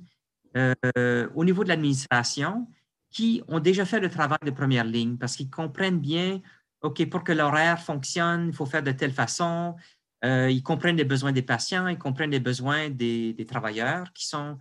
euh, 0.55 1.27
au 1.35 1.43
niveau 1.43 1.65
de 1.65 1.69
l'administration 1.69 2.69
qui 3.11 3.41
ont 3.47 3.59
déjà 3.59 3.85
fait 3.85 3.99
le 3.99 4.09
travail 4.09 4.39
de 4.43 4.51
première 4.51 4.85
ligne 4.85 5.17
parce 5.17 5.35
qu'ils 5.35 5.49
comprennent 5.49 5.99
bien, 5.99 6.41
OK, 6.81 7.09
pour 7.09 7.23
que 7.23 7.31
l'horaire 7.31 7.81
fonctionne, 7.81 8.47
il 8.47 8.53
faut 8.53 8.65
faire 8.65 8.83
de 8.83 8.91
telle 8.91 9.13
façon. 9.13 9.75
Euh, 10.23 10.49
ils 10.49 10.63
comprennent 10.63 10.97
les 10.97 11.05
besoins 11.05 11.31
des 11.31 11.41
patients, 11.41 11.87
ils 11.87 11.97
comprennent 11.97 12.31
les 12.31 12.39
besoins 12.39 12.89
des, 12.89 13.45
travailleurs 13.47 14.11
qui 14.13 14.27
sont 14.27 14.57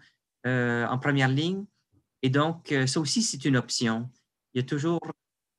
euh, 0.46 0.86
en 0.86 0.98
première 0.98 1.28
ligne. 1.28 1.64
Et 2.22 2.30
donc, 2.30 2.72
euh, 2.72 2.86
ça 2.86 3.00
aussi, 3.00 3.22
c'est 3.22 3.44
une 3.44 3.56
option. 3.56 4.10
Il 4.54 4.60
y 4.60 4.64
a 4.64 4.66
toujours 4.66 5.00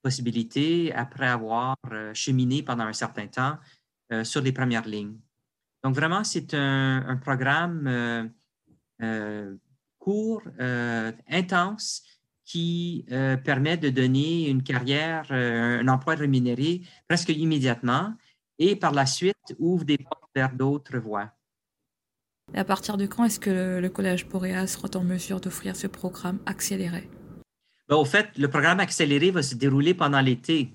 possibilité, 0.01 0.93
après 0.93 1.27
avoir 1.27 1.75
euh, 1.91 2.13
cheminé 2.13 2.63
pendant 2.63 2.85
un 2.85 2.93
certain 2.93 3.27
temps, 3.27 3.57
sur 4.23 4.41
les 4.41 4.53
premières 4.53 4.87
lignes. 4.87 5.17
Donc, 5.83 5.93
vraiment, 5.93 6.23
c'est 6.23 6.53
un, 6.53 7.19
programme 7.21 8.31
court, 9.99 10.41
intense, 11.27 12.03
qui 12.47 13.05
permet 13.43 13.75
de 13.75 13.89
donner 13.89 14.47
une 14.47 14.63
carrière, 14.63 15.25
un 15.31 15.85
emploi 15.89 16.15
rémunéré 16.15 16.81
presque 17.07 17.29
immédiatement 17.29 18.13
et 18.57 18.77
par 18.77 18.93
la 18.93 19.05
suite 19.05 19.35
ouvre 19.59 19.83
des 19.83 19.97
portes 19.97 20.31
vers 20.33 20.53
d'autres 20.53 20.97
voies. 20.97 21.29
À 22.53 22.63
partir 22.63 22.95
de 22.95 23.05
quand 23.05 23.25
est-ce 23.25 23.39
que 23.39 23.79
le 23.79 23.89
Collège 23.89 24.27
Boréal 24.27 24.69
sera 24.69 24.87
en 24.95 25.03
mesure 25.03 25.41
d'offrir 25.41 25.75
ce 25.75 25.87
programme 25.87 26.39
accéléré? 26.45 27.09
Ben, 27.89 27.97
au 27.97 28.05
fait, 28.05 28.37
le 28.37 28.49
programme 28.49 28.79
accéléré 28.79 29.31
va 29.31 29.43
se 29.43 29.55
dérouler 29.55 29.93
pendant 29.93 30.21
l'été. 30.21 30.73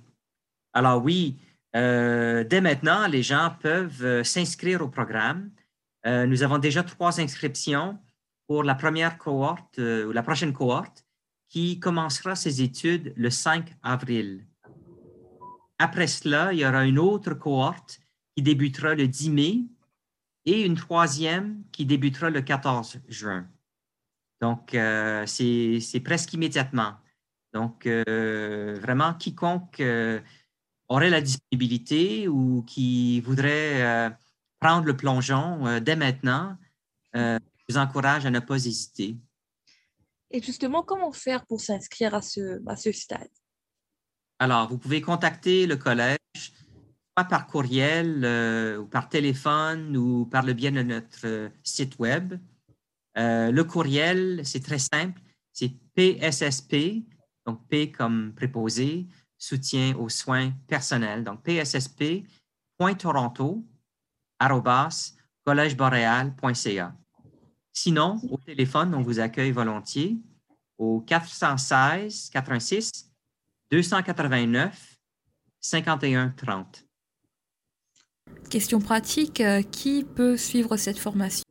Alors 0.75 1.02
oui, 1.02 1.38
euh, 1.75 2.45
dès 2.45 2.61
maintenant, 2.61 3.07
les 3.07 3.23
gens 3.23 3.55
peuvent 3.61 4.05
euh, 4.05 4.25
s'inscrire 4.25 4.83
au 4.83 4.88
programme. 4.88 5.50
Euh, 6.07 6.26
nous 6.26 6.43
avons 6.43 6.59
déjà 6.59 6.83
trois 6.83 7.21
inscriptions 7.21 7.99
pour 8.47 8.64
la 8.64 8.75
première 8.75 9.19
cohorte 9.19 9.79
ou 9.79 10.12
la 10.12 10.23
prochaine 10.23 10.52
cohorte 10.52 11.07
qui 11.53 11.79
commencera 11.79 12.35
ses 12.35 12.63
études 12.63 13.13
le 13.15 13.29
5 13.29 13.77
avril. 13.83 14.47
Après 15.79 16.07
cela, 16.07 16.55
il 16.55 16.61
y 16.61 16.67
aura 16.67 16.87
une 16.87 16.99
autre 16.99 17.35
cohorte 17.35 18.01
qui 18.35 18.43
débutera 18.43 18.95
le 18.95 19.07
10 19.07 19.31
mai 19.31 19.65
et 20.47 20.65
une 20.65 20.77
troisième 20.77 21.63
qui 21.71 21.85
débutera 21.85 22.31
le 22.31 22.41
14 22.41 23.01
juin. 23.07 23.47
Donc, 24.41 24.75
euh, 24.75 25.27
c'est 25.27 26.01
presque 26.03 26.33
immédiatement. 26.33 26.95
Donc, 27.53 27.85
euh, 27.85 28.79
vraiment, 28.81 29.13
quiconque 29.13 29.79
euh, 29.81 30.21
aurait 30.89 31.11
la 31.11 31.21
disponibilité 31.21 32.29
ou 32.29 32.65
qui 32.67 33.21
voudrait 33.21 34.17
prendre 34.59 34.87
le 34.87 34.97
plongeon 34.97 35.81
dès 35.81 35.97
maintenant, 35.97 36.57
je 37.13 37.39
vous 37.69 37.77
encourage 37.77 38.25
à 38.25 38.31
ne 38.31 38.41
pas 38.41 38.57
hésiter. 38.57 39.19
Et 40.33 40.43
justement, 40.43 40.83
comment 40.83 41.12
faire 41.12 41.47
pour 41.47 41.61
s'inscrire 41.61 42.15
à 42.15 42.23
ce, 42.23 42.59
stade? 42.93 43.29
Alors, 44.39 44.69
vous 44.69 44.79
pouvez 44.79 45.03
contacter 45.03 45.67
le 45.67 45.77
collège 45.77 46.19
par 47.15 47.47
courriel 47.47 48.25
euh, 48.25 48.79
ou 48.79 48.87
par 48.87 49.11
téléphone 49.11 49.95
ou 49.97 50.25
par 50.27 50.45
le 50.45 50.55
biais 50.55 50.71
de 50.71 50.83
notre 50.83 51.27
euh, 51.27 51.51
site 51.62 51.99
web. 51.99 52.35
Euh, 53.19 53.51
le 53.53 53.65
courriel, 53.65 54.41
c'est 54.45 54.65
très 54.65 54.79
simple, 54.79 55.21
c'est 55.53 55.73
PSSP, 55.95 57.05
donc 57.47 57.69
P 57.69 57.93
comme 57.93 58.33
préposé, 58.35 59.07
soutien 59.37 59.95
aux 59.97 60.09
soins 60.09 60.53
personnels, 60.67 61.23
donc 61.23 61.43
pssp.toronto, 61.43 62.27
collègeboréal.ca. 65.45 66.95
Sinon, 67.73 68.21
au 68.31 68.37
téléphone, 68.37 68.95
on 68.95 69.02
vous 69.02 69.19
accueille 69.19 69.50
volontiers 69.50 70.19
au 70.79 71.00
416 71.00 72.31
86 72.31 73.11
289 73.71 74.99
51 75.61 76.31
30. 76.31 76.85
Question 78.50 78.81
pratique, 78.81 79.41
euh, 79.41 79.62
qui 79.62 80.05
peut 80.05 80.37
suivre 80.37 80.76
cette 80.76 80.99
formation? 80.99 81.45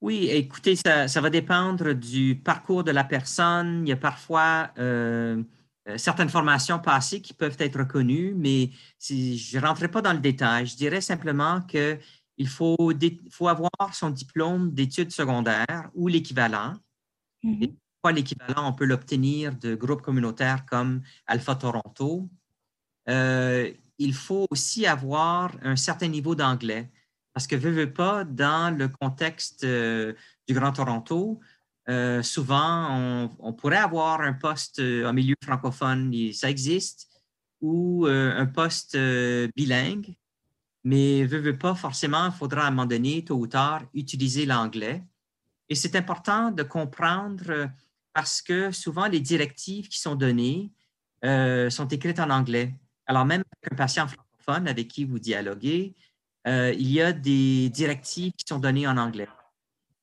Oui, 0.00 0.28
écoutez, 0.30 0.76
ça, 0.76 1.06
va 1.20 1.30
dépendre 1.30 1.92
du 1.92 2.36
parcours 2.36 2.84
de 2.84 2.90
la 2.90 3.04
personne. 3.04 3.86
Il 3.86 3.88
y 3.88 3.92
a 3.92 3.96
parfois 3.96 4.70
euh, 4.78 5.42
euh, 5.88 5.98
certaines 5.98 6.28
formations 6.28 6.78
passées 6.78 7.20
qui 7.20 7.32
peuvent 7.32 7.56
être 7.58 7.78
reconnues, 7.78 8.34
mais 8.36 8.70
si, 8.98 9.38
je 9.38 9.58
ne 9.58 9.64
rentrerai 9.64 9.88
pas 9.88 10.02
dans 10.02 10.12
le 10.12 10.20
détail. 10.20 10.66
Je 10.66 10.76
dirais 10.76 11.00
simplement 11.00 11.62
qu'il 12.38 12.48
faut, 12.48 12.92
faut 13.30 13.48
avoir 13.48 13.70
son 13.92 14.10
diplôme 14.10 14.72
d'études 14.72 15.10
secondaires 15.10 15.90
ou 15.94 16.08
l'équivalent. 16.08 16.74
Mm 17.42 17.66
l'équivalent, 18.10 18.66
on 18.66 18.72
peut 18.72 18.86
l'obtenir 18.86 19.54
de 19.54 19.74
groupes 19.74 20.00
communautaires 20.00 20.64
comme 20.64 21.02
Alpha 21.26 21.56
Toronto 21.56 22.30
il 23.98 24.14
faut 24.14 24.46
aussi 24.50 24.86
avoir 24.86 25.54
un 25.62 25.76
certain 25.76 26.08
niveau 26.08 26.34
d'anglais. 26.34 26.90
Parce 27.34 27.46
que, 27.46 27.56
veux, 27.56 27.70
veux 27.70 27.92
pas, 27.92 28.24
dans 28.24 28.76
le 28.76 28.88
contexte 28.88 29.64
euh, 29.64 30.14
du 30.48 30.54
Grand 30.54 30.72
Toronto, 30.72 31.40
euh, 31.88 32.22
souvent, 32.22 33.28
on, 33.38 33.52
pourrait 33.52 33.76
avoir 33.76 34.20
un 34.20 34.32
poste 34.32 34.80
en 34.80 35.12
milieu 35.12 35.34
francophone, 35.42 36.12
ça 36.32 36.50
existe, 36.50 37.08
ou 37.60 38.06
euh, 38.06 38.36
un 38.36 38.46
poste 38.46 38.96
bilingue, 39.56 40.16
mais 40.84 41.24
veux, 41.24 41.38
veux 41.38 41.58
pas, 41.58 41.74
forcément, 41.74 42.26
il 42.26 42.32
faudra 42.32 42.62
à 42.62 42.66
un 42.68 42.70
moment 42.70 42.86
donné, 42.86 43.24
tôt 43.24 43.36
ou 43.36 43.46
tard, 43.46 43.82
utiliser 43.94 44.46
l'anglais. 44.46 45.04
Et 45.68 45.74
c'est 45.74 45.96
important 45.96 46.50
de 46.50 46.62
comprendre 46.62 47.68
parce 48.12 48.40
que 48.40 48.70
souvent, 48.70 49.06
les 49.06 49.20
directives 49.20 49.88
qui 49.88 50.00
sont 50.00 50.14
données 50.14 50.72
sont 51.22 51.88
écrites 51.88 52.20
en 52.20 52.30
anglais. 52.30 52.74
Alors, 53.06 53.24
même 53.24 53.42
avec 53.52 53.72
un 53.72 53.76
patient 53.76 54.06
francophone 54.06 54.68
avec 54.68 54.88
qui 54.88 55.04
vous 55.04 55.18
dialoguez, 55.18 55.94
euh, 56.46 56.72
il 56.78 56.90
y 56.90 57.00
a 57.00 57.12
des 57.12 57.68
directives 57.68 58.32
qui 58.32 58.44
sont 58.48 58.58
données 58.58 58.86
en 58.86 58.96
anglais. 58.96 59.28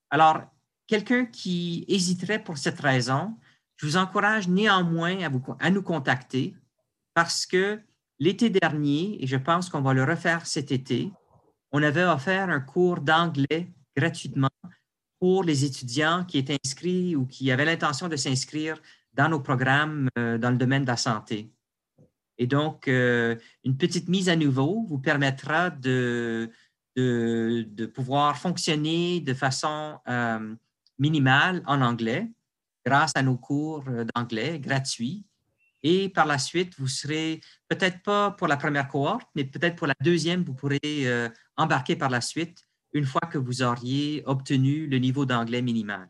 Alors, 0.10 0.42
quelqu'un 0.88 1.26
qui 1.26 1.86
hésiterait 1.88 2.44
pour 2.44 2.58
cette 2.58 2.80
raison, 2.80 3.36
je 3.78 3.86
vous 3.86 3.98
encourage 3.98 4.48
néanmoins 4.48 5.18
à 5.60 5.70
nous 5.70 5.82
contacter 5.82 6.56
parce 7.14 7.46
que 7.46 7.82
l'été 8.20 8.50
dernier, 8.50 9.24
et 9.24 9.28
je 9.28 9.38
pense 9.38 9.70
qu'on 9.70 9.82
va 9.82 9.94
le 9.94 10.04
refaire 10.04 10.46
cet 10.46 10.72
été, 10.72 11.12
on 11.72 11.84
avait 11.84 12.04
offert 12.04 12.50
un 12.50 12.62
cours 12.62 13.02
d'anglais 13.02 13.74
gratuitement 13.96 14.50
pour 15.20 15.44
les 15.44 15.66
étudiants 15.66 16.26
qui 16.26 16.38
étaient 16.38 16.58
inscrits 16.64 17.16
ou 17.16 17.26
qui 17.26 17.52
avaient 17.52 17.66
l'intention 17.66 18.08
de 18.08 18.16
s'inscrire 18.16 18.82
dans 19.14 19.30
nos 19.30 19.40
programmes 19.40 20.10
euh, 20.18 20.38
dans 20.38 20.52
le 20.52 20.58
domaine 20.58 20.84
de 20.84 20.90
la 20.90 20.98
santé. 20.98 21.52
Et 22.38 22.48
donc, 22.48 22.88
euh, 22.88 23.36
une 23.64 23.78
petite 23.78 24.10
mise 24.10 24.28
à 24.28 24.36
niveau 24.36 24.86
vous 24.88 25.00
permettra 25.00 25.70
de, 25.70 26.52
pouvoir 27.94 28.38
fonctionner 28.38 29.22
de 29.22 29.34
façon 29.34 30.00
euh, 30.08 30.56
minimale 31.00 31.64
en 31.66 31.82
anglais 31.82 32.30
grâce 32.86 33.14
à 33.16 33.24
nos 33.24 33.38
cours 33.38 33.84
d'anglais 34.14 34.60
gratuits. 34.60 35.26
Et 35.88 36.10
par 36.10 36.26
la 36.26 36.40
suite, 36.40 36.74
vous 36.80 36.88
serez 36.88 37.42
peut-être 37.68 38.02
pas 38.02 38.32
pour 38.32 38.48
la 38.48 38.58
première 38.58 38.88
cohorte, 38.88 39.28
mais 39.36 39.44
peut-être 39.44 39.76
pour 39.76 39.86
la 39.86 39.94
deuxième, 40.02 40.44
vous 40.44 40.56
pourrez 40.56 40.80
euh, 40.84 41.30
embarquer 41.58 41.96
par 41.96 42.10
la 42.10 42.22
suite 42.22 42.66
une 42.94 43.06
fois 43.06 43.22
que 43.22 43.38
vous 43.38 43.62
auriez 43.62 44.24
obtenu 44.26 44.88
le 44.88 44.98
niveau 44.98 45.28
d'anglais 45.28 45.62
minimal. 45.62 46.10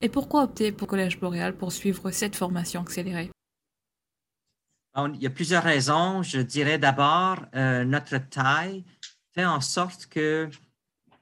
Et 0.00 0.08
pourquoi 0.08 0.44
opter 0.44 0.72
pour 0.72 0.88
Collège 0.88 1.20
Boréal 1.20 1.54
pour 1.54 1.70
suivre 1.70 2.10
cette 2.10 2.34
formation 2.34 2.80
accélérée? 2.80 3.30
Il 4.96 5.22
y 5.22 5.26
a 5.26 5.30
plusieurs 5.30 5.62
raisons. 5.62 6.22
Je 6.22 6.40
dirais 6.40 6.78
d'abord, 6.78 7.44
euh, 7.54 7.84
notre 7.84 8.16
taille 8.16 8.86
fait 9.34 9.44
en 9.44 9.60
sorte 9.60 10.06
que 10.06 10.48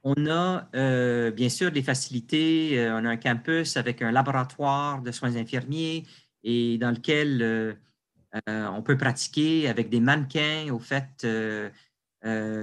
on 0.07 0.27
a 0.27 0.69
euh, 0.75 1.31
bien 1.31 1.49
sûr 1.49 1.69
des 1.69 1.83
facilités. 1.83 2.79
Euh, 2.79 2.97
on 2.97 3.03
a 3.03 3.09
un 3.09 3.17
campus 3.17 3.75
avec 3.75 4.01
un 4.01 4.11
laboratoire 4.11 5.01
de 5.01 5.11
soins 5.11 5.35
infirmiers 5.35 6.05
et 6.45 6.77
dans 6.77 6.91
lequel 6.91 7.77
on 8.47 8.81
peut 8.81 8.97
pratiquer 8.97 9.67
avec 9.67 9.89
des 9.89 9.99
mannequins 9.99 10.71
au 10.71 10.79
fait 10.79 11.27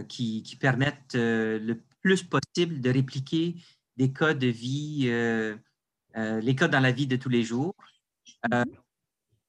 qui, 0.08 0.42
qui, 0.42 0.56
permettent 0.56 1.14
le 1.14 1.74
plus 2.00 2.22
possible 2.22 2.80
de 2.80 2.90
répliquer 2.90 3.56
des 3.98 4.12
cas 4.12 4.32
de 4.32 4.46
vie 4.46 5.10
euh, 6.16 6.40
les 6.40 6.54
cas 6.54 6.68
dans 6.68 6.80
la 6.80 6.92
vie 6.92 7.06
de 7.06 7.16
tous 7.16 7.28
les 7.28 7.42
jours. 7.42 7.74
Euh, 8.52 8.64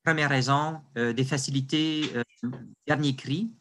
première 0.04 0.30
raison, 0.30 0.82
euh, 0.98 1.14
des 1.14 1.24
facilités 1.24 2.12
dernier 2.88 3.16
cri. 3.16 3.52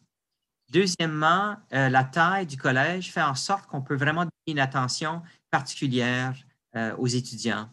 Deuxièmement, 0.71 1.57
la 1.71 2.03
taille 2.03 2.47
du 2.47 2.57
collège 2.57 3.11
fait 3.11 3.21
en 3.21 3.35
sorte 3.35 3.67
qu'on 3.67 3.81
peut 3.81 3.95
vraiment 3.95 4.21
donner 4.21 4.31
une 4.47 4.59
attention 4.59 5.21
particulière 5.51 6.35
aux 6.97 7.05
étudiants. 7.05 7.69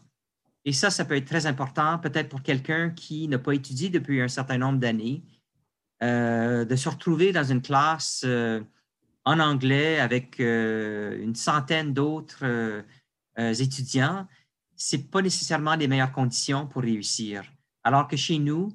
Et 0.70 0.72
ça, 0.72 0.90
ça 0.90 1.04
peut 1.04 1.16
être 1.16 1.26
très 1.26 1.46
important, 1.46 1.98
peut-être 1.98 2.28
pour 2.28 2.42
quelqu'un 2.42 2.90
qui 2.90 3.26
n'a 3.26 3.40
pas 3.40 3.54
étudié 3.54 3.88
depuis 3.88 4.20
un 4.22 4.28
certain 4.28 4.56
nombre 4.56 4.78
d'années, 4.78 5.24
de 6.00 6.76
se 6.76 6.88
retrouver 6.88 7.32
dans 7.32 7.42
une 7.42 7.60
classe 7.60 8.24
en 9.24 9.40
anglais 9.40 9.98
avec 9.98 10.38
une 10.38 11.34
centaine 11.34 11.92
d'autres 11.92 12.84
étudiants 13.36 14.28
c'est 14.82 15.10
pas 15.10 15.20
nécessairement 15.20 15.74
les 15.74 15.88
meilleures 15.88 16.10
conditions 16.10 16.66
pour 16.66 16.80
réussir. 16.80 17.44
Alors 17.84 18.08
que 18.08 18.16
chez 18.16 18.38
nous, 18.38 18.72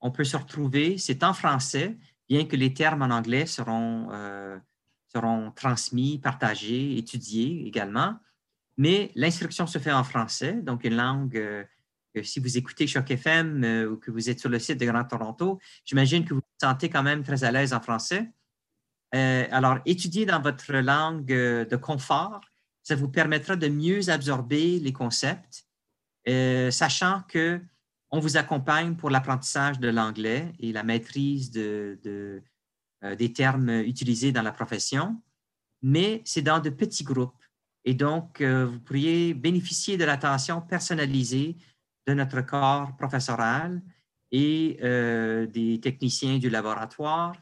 on 0.00 0.10
peut 0.10 0.24
se 0.24 0.38
retrouver, 0.38 0.96
c'est 0.96 1.22
en 1.22 1.34
français, 1.34 1.98
bien 2.26 2.46
que 2.46 2.56
les 2.56 2.72
termes 2.72 3.02
en 3.02 3.10
anglais 3.10 3.44
seront, 3.44 4.08
euh, 4.12 4.58
seront 5.12 5.50
transmis, 5.50 6.18
partagés, 6.18 6.96
étudiés 6.96 7.66
également, 7.66 8.16
mais 8.76 9.12
l'instruction 9.14 9.66
se 9.66 9.78
fait 9.78 9.92
en 9.92 10.04
français, 10.04 10.54
donc 10.54 10.84
une 10.84 10.96
langue 10.96 11.36
euh, 11.36 11.64
que 12.14 12.22
si 12.22 12.40
vous 12.40 12.58
écoutez 12.58 12.86
Choc 12.86 13.10
FM 13.10 13.64
euh, 13.64 13.90
ou 13.90 13.96
que 13.96 14.10
vous 14.10 14.28
êtes 14.28 14.38
sur 14.38 14.50
le 14.50 14.58
site 14.58 14.78
de 14.78 14.86
Grand 14.86 15.04
Toronto, 15.04 15.58
j'imagine 15.84 16.24
que 16.24 16.34
vous 16.34 16.40
vous 16.40 16.66
sentez 16.66 16.90
quand 16.90 17.02
même 17.02 17.22
très 17.22 17.44
à 17.44 17.50
l'aise 17.50 17.72
en 17.72 17.80
français. 17.80 18.30
alors, 19.12 19.78
étudier 19.84 20.24
dans 20.24 20.40
votre 20.40 20.72
langue 20.72 21.26
de 21.26 21.76
confort, 21.76 22.40
ça 22.82 22.96
vous 22.96 23.08
permettra 23.08 23.56
de 23.56 23.68
mieux 23.68 24.10
absorber 24.10 24.78
les 24.80 24.92
concepts, 24.92 25.66
euh, 26.28 26.70
sachant 26.70 27.22
que 27.28 27.60
on 28.10 28.20
vous 28.20 28.36
accompagne 28.36 28.94
pour 28.94 29.08
l'apprentissage 29.08 29.78
de 29.78 29.88
l'anglais 29.88 30.52
et 30.58 30.72
la 30.72 30.82
maîtrise 30.82 31.50
de, 31.50 32.42
euh, 33.02 33.16
des 33.16 33.32
termes 33.32 33.70
utilisés 33.70 34.32
dans 34.32 34.42
la 34.42 34.52
profession, 34.52 35.20
mais 35.80 36.20
c'est 36.26 36.42
dans 36.42 36.60
de 36.60 36.68
petits 36.68 37.04
groupes. 37.04 37.41
Et 37.84 37.94
donc, 37.94 38.40
euh, 38.40 38.66
vous 38.66 38.80
pourriez 38.80 39.34
bénéficier 39.34 39.96
de 39.96 40.04
l'attention 40.04 40.60
personnalisée 40.60 41.56
de 42.06 42.14
notre 42.14 42.40
corps 42.40 42.96
professoral 42.96 43.82
et 44.30 44.78
des 45.52 45.78
techniciens 45.82 46.38
du 46.38 46.48
laboratoire 46.48 47.36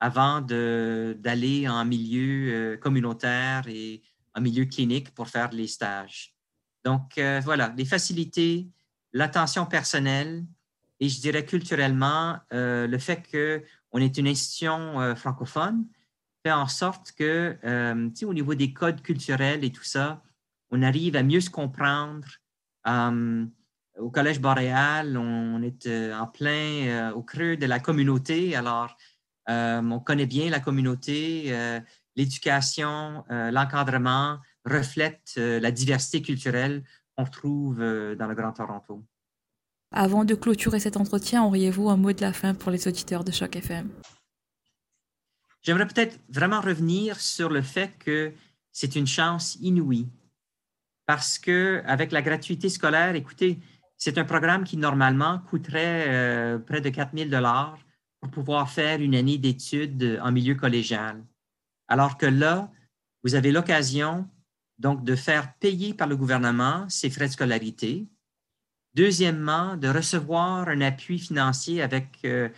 avant 0.00 0.40
d'aller 0.40 1.68
en 1.68 1.84
milieu 1.84 2.76
communautaire 2.82 3.62
et 3.68 4.02
en 4.34 4.40
milieu 4.40 4.64
clinique 4.64 5.14
pour 5.14 5.28
faire 5.28 5.50
les 5.52 5.68
stages. 5.68 6.34
Donc, 6.84 7.18
euh, 7.18 7.40
voilà, 7.42 7.74
les 7.76 7.84
facilités, 7.84 8.68
l'attention 9.12 9.66
personnelle 9.66 10.44
et 11.00 11.08
je 11.08 11.20
dirais 11.20 11.44
culturellement, 11.44 12.38
euh, 12.52 12.86
le 12.86 12.98
fait 12.98 13.22
qu'on 13.30 13.98
est 13.98 14.16
une 14.16 14.28
institution 14.28 15.00
euh, 15.00 15.14
francophone 15.14 15.84
fait 16.46 16.52
en 16.52 16.68
sorte 16.68 17.12
que, 17.12 17.56
au 18.24 18.34
niveau 18.34 18.54
des 18.54 18.72
codes 18.72 19.02
culturels 19.02 19.64
et 19.64 19.70
tout 19.70 19.84
ça, 19.84 20.22
on 20.70 20.82
arrive 20.82 21.16
à 21.16 21.22
mieux 21.22 21.40
se 21.40 21.50
comprendre. 21.50 22.26
au 22.86 24.10
Collège 24.10 24.40
boréal, 24.40 25.16
on 25.16 25.62
est 25.62 25.86
en 26.12 26.26
plein 26.26 27.12
au 27.12 27.22
creux 27.22 27.56
de 27.56 27.66
la 27.66 27.80
communauté, 27.80 28.54
alors 28.56 28.96
on 29.48 30.00
connaît 30.04 30.26
bien 30.26 30.50
la 30.50 30.60
communauté 30.60 31.52
l'éducation, 32.16 33.24
euh, 33.30 33.50
l'encadrement 33.50 34.38
reflètent 34.64 35.34
euh, 35.38 35.60
la 35.60 35.70
diversité 35.70 36.22
culturelle 36.22 36.82
qu'on 37.16 37.24
trouve 37.24 37.80
euh, 37.80 38.16
dans 38.16 38.26
le 38.26 38.34
Grand 38.34 38.52
Toronto. 38.52 39.04
Avant 39.92 40.24
de 40.24 40.34
clôturer 40.34 40.80
cet 40.80 40.96
entretien, 40.96 41.44
auriez-vous 41.44 41.88
un 41.88 41.96
mot 41.96 42.12
de 42.12 42.20
la 42.20 42.32
fin 42.32 42.54
pour 42.54 42.72
les 42.72 42.88
auditeurs 42.88 43.22
de 43.22 43.30
Choc 43.30 43.54
FM? 43.54 43.88
J'aimerais 45.66 45.88
peut-être 45.88 46.20
vraiment 46.28 46.60
revenir 46.60 47.18
sur 47.18 47.48
le 47.48 47.60
fait 47.60 47.98
que 47.98 48.32
c'est 48.70 48.94
une 48.94 49.08
chance 49.08 49.56
inouïe 49.60 50.06
parce 51.06 51.40
que 51.40 51.82
avec 51.86 52.12
la 52.12 52.22
gratuité 52.22 52.68
scolaire, 52.68 53.16
écoutez, 53.16 53.58
c'est 53.96 54.16
un 54.16 54.24
programme 54.24 54.62
qui 54.62 54.76
normalement 54.76 55.40
coûterait 55.40 56.60
près 56.66 56.80
de 56.80 56.88
4 56.88 57.16
000 57.16 57.30
dollars 57.30 57.78
pour 58.20 58.30
pouvoir 58.30 58.70
faire 58.70 59.00
une 59.00 59.16
année 59.16 59.38
d'études 59.38 60.20
en 60.22 60.30
milieu 60.30 60.54
collégial. 60.54 61.24
Alors 61.88 62.16
que 62.16 62.26
là, 62.26 62.70
vous 63.24 63.34
avez 63.34 63.50
l'occasion 63.50 64.28
donc 64.78 65.02
de 65.02 65.16
faire 65.16 65.52
payer 65.54 65.94
par 65.94 66.06
le 66.06 66.16
gouvernement 66.16 66.88
ces 66.88 67.10
frais 67.10 67.26
de 67.26 67.32
scolarité. 67.32 68.06
Deuxièmement, 68.94 69.76
de 69.76 69.88
recevoir 69.88 70.68
un 70.68 70.80
appui 70.80 71.18
financier 71.18 71.82
avec 71.82 72.18
euh, 72.24 72.50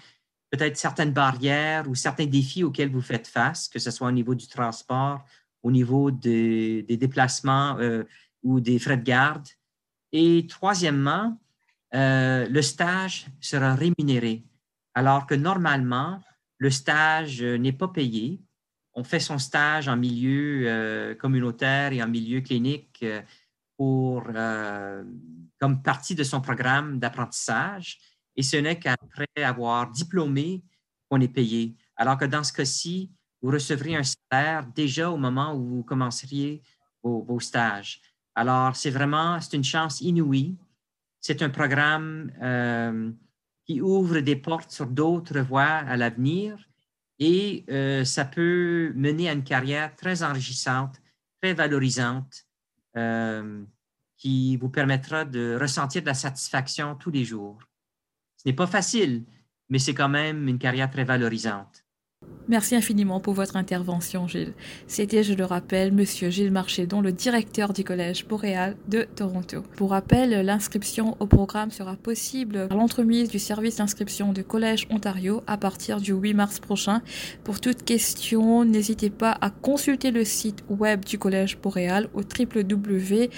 peut-être 0.50 0.76
certaines 0.76 1.12
barrières 1.12 1.88
ou 1.88 1.94
certains 1.94 2.26
défis 2.26 2.64
auxquels 2.64 2.90
vous 2.90 3.02
faites 3.02 3.26
face, 3.26 3.68
que 3.68 3.78
ce 3.78 3.90
soit 3.90 4.08
au 4.08 4.12
niveau 4.12 4.34
du 4.34 4.46
transport, 4.46 5.24
au 5.62 5.70
niveau 5.70 6.10
des, 6.10 6.82
déplacements 6.82 7.76
euh, 7.78 8.04
ou 8.42 8.60
des 8.60 8.78
frais 8.78 8.96
de 8.96 9.02
garde. 9.02 9.46
Et 10.12 10.46
troisièmement, 10.48 11.38
euh, 11.94 12.46
le 12.48 12.62
stage 12.62 13.26
sera 13.40 13.74
rémunéré, 13.74 14.44
alors 14.94 15.26
que 15.26 15.34
normalement, 15.34 16.22
le 16.58 16.70
stage 16.70 17.42
n'est 17.42 17.72
pas 17.72 17.88
payé 17.88 18.40
on 18.94 19.04
fait 19.04 19.20
son 19.20 19.38
stage 19.38 19.86
en 19.86 19.96
milieu 19.96 20.64
euh, 20.66 21.14
communautaire 21.14 21.92
et 21.92 22.02
en 22.02 22.08
milieu 22.08 22.40
clinique 22.40 23.04
pour, 23.76 24.24
comme 25.60 25.82
partie 25.84 26.16
de 26.16 26.24
son 26.24 26.40
programme 26.40 26.98
d'apprentissage. 26.98 28.00
Et 28.38 28.42
ce 28.42 28.56
n'est 28.56 28.78
qu'après 28.78 29.26
avoir 29.42 29.90
diplômé 29.90 30.62
qu'on 31.10 31.20
est 31.20 31.28
payé. 31.28 31.76
Alors 31.96 32.16
que 32.16 32.24
dans 32.24 32.44
ce 32.44 32.52
cas-ci, 32.54 33.10
vous 33.42 33.50
recevrez 33.50 33.96
un 33.96 34.02
salaire 34.04 34.66
déjà 34.74 35.10
au 35.10 35.18
moment 35.18 35.54
où 35.54 35.66
vous 35.66 35.82
commenceriez 35.82 36.62
vos, 37.02 37.40
stages. 37.40 38.00
Alors, 38.34 38.76
c'est 38.76 38.90
vraiment, 38.90 39.40
c'est 39.40 39.56
une 39.56 39.64
chance 39.64 40.00
inouïe. 40.00 40.56
C'est 41.20 41.42
un 41.42 41.50
programme 41.50 42.30
qui 43.66 43.80
ouvre 43.80 44.20
des 44.20 44.36
portes 44.36 44.70
sur 44.70 44.86
d'autres 44.86 45.40
voies 45.40 45.64
à 45.64 45.96
l'avenir 45.96 46.56
et 47.18 47.64
euh, 47.68 48.04
ça 48.04 48.24
peut 48.24 48.92
mener 48.94 49.28
à 49.28 49.32
une 49.32 49.44
carrière 49.44 49.94
très 49.96 50.22
enrichissante, 50.22 51.00
très 51.42 51.52
valorisante, 51.52 52.46
euh, 52.96 53.64
qui 54.16 54.56
vous 54.56 54.68
permettra 54.68 55.24
de 55.24 55.56
ressentir 55.60 56.02
de 56.02 56.06
la 56.06 56.14
satisfaction 56.14 56.94
tous 56.94 57.10
les 57.10 57.24
jours. 57.24 57.58
N'est 58.48 58.54
pas 58.54 58.66
facile, 58.66 59.24
mais 59.68 59.78
c'est 59.78 59.92
quand 59.92 60.08
même 60.08 60.48
une 60.48 60.56
carrière 60.56 60.90
très 60.90 61.04
valorisante. 61.04 61.84
Merci 62.48 62.74
infiniment 62.74 63.20
pour 63.20 63.34
votre 63.34 63.56
intervention, 63.56 64.26
Gilles. 64.26 64.54
C'était, 64.86 65.22
je 65.22 65.34
le 65.34 65.44
rappelle, 65.44 65.92
Monsieur 65.92 66.30
Gilles 66.30 66.50
Marchédon, 66.50 67.02
le 67.02 67.12
directeur 67.12 67.74
du 67.74 67.84
Collège 67.84 68.26
Boréal 68.26 68.74
de 68.88 69.02
Toronto. 69.02 69.62
Pour 69.76 69.90
rappel, 69.90 70.30
l'inscription 70.46 71.14
au 71.20 71.26
programme 71.26 71.70
sera 71.70 71.94
possible 71.94 72.68
par 72.68 72.78
l'entremise 72.78 73.28
du 73.28 73.38
service 73.38 73.76
d'inscription 73.76 74.32
de 74.32 74.40
Collège 74.40 74.86
Ontario 74.88 75.42
à 75.46 75.58
partir 75.58 76.00
du 76.00 76.14
8 76.14 76.32
mars 76.32 76.58
prochain. 76.58 77.02
Pour 77.44 77.60
toute 77.60 77.84
question, 77.84 78.64
n'hésitez 78.64 79.10
pas 79.10 79.36
à 79.42 79.50
consulter 79.50 80.10
le 80.10 80.24
site 80.24 80.64
web 80.70 81.04
du 81.04 81.18
Collège 81.18 81.58
Boréal 81.58 82.08
au 82.14 82.22
www 82.22 83.28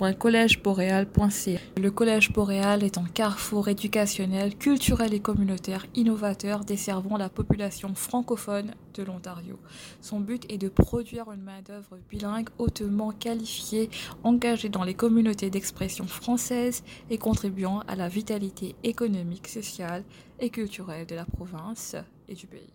Le 0.00 1.90
Collège 1.90 2.32
Boréal 2.32 2.82
est 2.82 2.96
un 2.96 3.04
carrefour 3.04 3.68
éducationnel, 3.68 4.56
culturel 4.56 5.12
et 5.12 5.20
communautaire 5.20 5.84
innovateur 5.94 6.64
desservant 6.64 7.18
la 7.18 7.28
population 7.28 7.94
francophone 7.94 8.74
de 8.94 9.02
l'Ontario. 9.02 9.58
Son 10.00 10.20
but 10.20 10.50
est 10.50 10.56
de 10.56 10.70
produire 10.70 11.30
une 11.32 11.42
main-d'œuvre 11.42 11.98
bilingue 12.08 12.48
hautement 12.56 13.10
qualifiée, 13.10 13.90
engagée 14.24 14.70
dans 14.70 14.84
les 14.84 14.94
communautés 14.94 15.50
d'expression 15.50 16.06
françaises 16.06 16.82
et 17.10 17.18
contribuant 17.18 17.80
à 17.80 17.94
la 17.94 18.08
vitalité 18.08 18.76
économique, 18.82 19.48
sociale 19.48 20.04
et 20.38 20.48
culturelle 20.48 21.06
de 21.06 21.14
la 21.14 21.26
province 21.26 21.94
et 22.26 22.34
du 22.34 22.46
pays. 22.46 22.72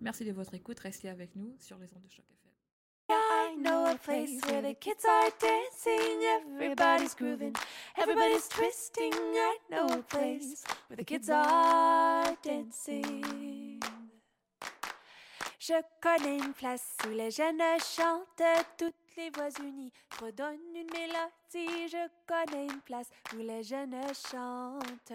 Merci 0.00 0.24
de 0.24 0.30
votre 0.30 0.54
écoute. 0.54 0.78
Restez 0.78 1.08
avec 1.08 1.34
nous 1.34 1.56
sur 1.58 1.76
les 1.78 1.88
ondes 1.96 2.04
de 2.04 2.12
choc. 2.12 2.41
I 3.12 3.54
know 3.58 3.86
a 3.86 3.96
place 3.96 4.40
where 4.46 4.62
the 4.62 4.74
kids 4.74 5.04
are 5.04 5.30
dancing, 5.38 6.22
everybody's 6.56 7.14
grooving, 7.14 7.54
everybody's 7.96 8.48
twisting. 8.48 9.12
I 9.14 9.58
know 9.70 9.86
a 9.86 10.02
place 10.02 10.64
where 10.88 10.96
the 10.96 11.04
kids 11.04 11.28
are 11.30 12.36
dancing. 12.42 13.80
Je 15.58 15.80
connais 16.00 16.38
une 16.38 16.54
place 16.54 16.96
où 17.06 17.10
les 17.10 17.30
jeunes 17.30 17.62
chantent, 17.96 18.42
toutes 18.76 18.94
les 19.16 19.30
voix 19.30 19.50
unies. 19.60 19.92
Je 20.20 22.08
connais 22.26 22.66
une 22.66 22.80
place 22.80 23.10
où 23.34 23.38
les 23.38 23.62
jeunes 23.62 23.94
chantent. 24.28 25.12